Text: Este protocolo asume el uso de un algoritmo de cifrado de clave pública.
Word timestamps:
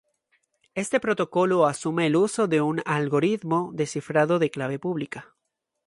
Este 0.73 0.99
protocolo 0.99 1.67
asume 1.67 2.07
el 2.07 2.15
uso 2.15 2.47
de 2.47 2.59
un 2.59 2.81
algoritmo 2.87 3.69
de 3.75 3.85
cifrado 3.85 4.39
de 4.39 4.49
clave 4.49 4.79
pública. 4.79 5.35